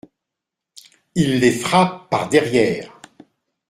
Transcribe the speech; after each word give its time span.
Il 1.13 1.39
les 1.41 1.51
frappe 1.51 2.09
par 2.09 2.27
derrière. 2.27 2.99